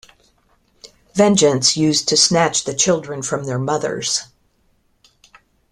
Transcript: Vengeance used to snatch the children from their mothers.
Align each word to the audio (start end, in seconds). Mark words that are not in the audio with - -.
Vengeance 1.13 1.77
used 1.77 2.07
to 2.09 2.17
snatch 2.17 2.63
the 2.63 2.73
children 2.73 3.21
from 3.21 3.43
their 3.43 3.59
mothers. 3.59 4.23